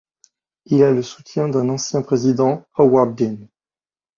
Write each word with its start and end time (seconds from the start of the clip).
Il 0.65 0.81
a 0.81 0.89
le 0.89 1.03
soutien 1.03 1.47
d'un 1.47 1.69
ancien 1.69 2.01
président, 2.01 2.65
Howard 2.73 3.15
Dean. 3.15 3.37